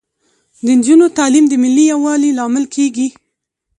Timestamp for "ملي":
1.63-1.85